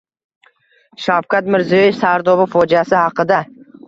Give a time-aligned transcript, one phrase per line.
[1.03, 3.43] Shavkat Mirziyoyev— Sardoba fojiasi haqida